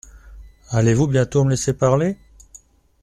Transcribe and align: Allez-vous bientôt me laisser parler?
Allez-vous 0.71 1.05
bientôt 1.05 1.43
me 1.43 1.51
laisser 1.51 1.73
parler? 1.73 2.17